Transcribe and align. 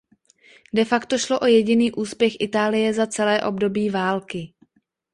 De 0.79 0.85
facto 0.85 1.17
šlo 1.17 1.39
o 1.39 1.45
jediný 1.45 1.91
úspěch 1.91 2.33
Itálie 2.41 2.93
za 2.93 3.07
celé 3.07 3.43
období 3.43 3.89
války. 3.89 4.53